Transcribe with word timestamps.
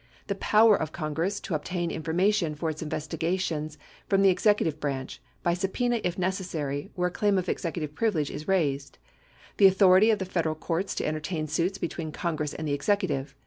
The 0.25 0.33
power 0.33 0.75
of 0.75 0.91
Congress 0.91 1.39
to 1.41 1.53
obtain 1.53 1.91
information 1.91 2.55
for 2.55 2.71
its 2.71 2.81
inves 2.81 3.07
tigations 3.15 3.77
from 4.07 4.23
the 4.23 4.31
executive 4.31 4.79
branch, 4.79 5.21
by 5.43 5.53
subpena 5.53 6.01
if 6.03 6.17
necessary, 6.17 6.89
where 6.95 7.09
a 7.09 7.11
claim 7.11 7.37
of 7.37 7.47
executive 7.47 7.93
privilege 7.93 8.31
is 8.31 8.47
raised. 8.47 8.97
The 9.57 9.67
authority 9.67 10.09
of 10.09 10.17
the 10.17 10.25
Federal 10.25 10.55
courts 10.55 10.95
to 10.95 11.05
entertain 11.05 11.45
suits 11.47 11.77
between 11.77 12.11
Congress 12.11 12.55
and 12.55 12.67
the 12.67 12.73
executive. 12.73 13.35